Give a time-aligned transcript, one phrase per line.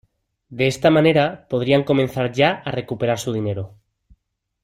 [0.49, 3.75] De esta manera, podrían comenzar ya a recuperar su dinero.